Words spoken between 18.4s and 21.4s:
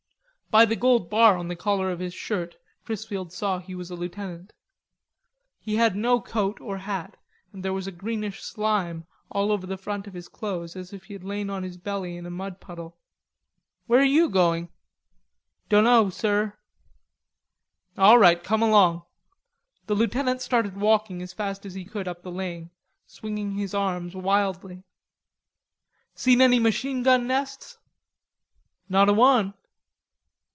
come along." The lieutenant started walking as